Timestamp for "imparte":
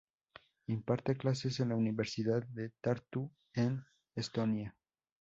0.65-1.15